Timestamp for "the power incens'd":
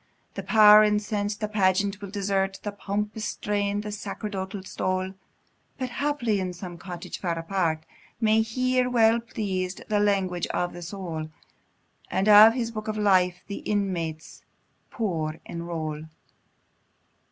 0.33-1.41